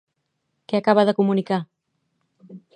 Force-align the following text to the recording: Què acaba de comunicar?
Què 0.71 0.79
acaba 0.79 1.05
de 1.11 1.15
comunicar? 1.19 1.61